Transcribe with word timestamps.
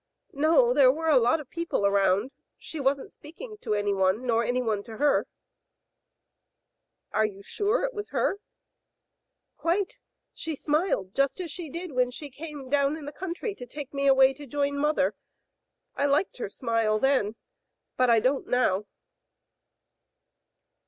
"No, 0.47 0.73
there 0.73 0.91
were 0.91 1.09
a 1.09 1.19
lot 1.19 1.39
of 1.39 1.51
people 1.51 1.85
around. 1.85 2.31
She 2.57 2.79
wasn't 2.79 3.13
speaking 3.13 3.59
to 3.61 3.75
anyone 3.75 4.25
nor 4.25 4.43
anyone 4.43 4.81
to 4.81 4.97
hen" 4.97 5.25
"Are 7.13 7.23
you 7.27 7.43
sure 7.43 7.83
it 7.83 7.93
was 7.93 8.09
her?". 8.09 8.39
"Quite; 9.57 9.99
she 10.33 10.55
smiled 10.55 11.13
just 11.13 11.39
as 11.39 11.51
she 11.51 11.69
did 11.69 11.91
when 11.91 12.09
she 12.09 12.31
came 12.31 12.67
down 12.67 12.97
in 12.97 13.05
the 13.05 13.11
country 13.11 13.53
to 13.53 13.67
take 13.67 13.93
me 13.93 14.07
away 14.07 14.33
to 14.33 14.47
join 14.47 14.75
mother. 14.75 15.13
I 15.95 16.07
liked 16.07 16.37
her 16.37 16.49
smile 16.49 16.97
then, 16.97 17.35
but 17.95 18.09
I 18.09 18.19
don't 18.19 18.47
now. 18.47 18.87